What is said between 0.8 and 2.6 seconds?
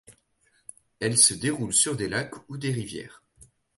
Elle se déroule sur des lacs ou